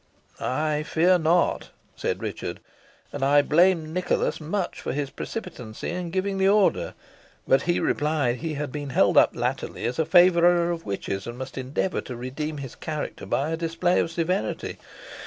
"I 0.39 0.81
fear 0.81 1.19
not," 1.19 1.69
said 1.95 2.23
Richard, 2.23 2.59
"and 3.13 3.23
I 3.23 3.43
blamed 3.43 3.89
Nicholas 3.89 4.41
much 4.41 4.81
for 4.81 4.93
his 4.93 5.11
precipitancy 5.11 5.91
in 5.91 6.09
giving 6.09 6.39
the 6.39 6.47
order; 6.47 6.95
but 7.47 7.61
he 7.61 7.79
replied 7.79 8.37
he 8.37 8.55
had 8.55 8.71
been 8.71 8.89
held 8.89 9.15
up 9.15 9.35
latterly 9.35 9.85
as 9.85 9.99
a 9.99 10.05
favourer 10.07 10.71
of 10.71 10.87
witches, 10.87 11.27
and 11.27 11.37
must 11.37 11.55
endeavour 11.55 12.01
to 12.01 12.15
redeem 12.15 12.57
his 12.57 12.73
character 12.73 13.27
by 13.27 13.51
a 13.51 13.57
display 13.57 13.99
of 13.99 14.09
severity. 14.09 14.79